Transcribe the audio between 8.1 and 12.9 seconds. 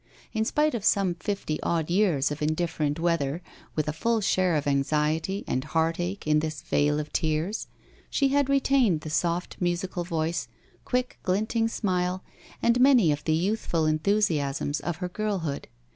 had retained the soft musical voice, quick glinting smile, and